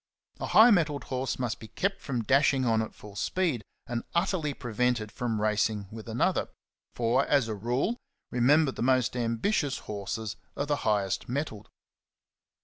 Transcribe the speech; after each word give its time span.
A 0.39 0.47
high 0.47 0.71
mettled 0.71 1.03
horse 1.03 1.37
must 1.37 1.59
be 1.59 1.67
kept 1.67 2.01
from 2.01 2.23
dashing 2.23 2.65
on 2.65 2.81
at 2.81 2.95
full 2.95 3.15
speed, 3.15 3.61
and 3.85 4.03
utterly 4.15 4.51
prevented 4.51 5.11
from 5.11 5.39
racing 5.39 5.87
with 5.91 6.09
another; 6.09 6.47
for, 6.95 7.23
as 7.27 7.47
a 7.47 7.53
rule, 7.53 7.97
remember, 8.31 8.71
the 8.71 8.81
most 8.81 9.15
ambitious 9.15 9.77
horses 9.85 10.37
are 10.57 10.65
the 10.65 10.77
highest 10.77 11.29
mettled. 11.29 11.69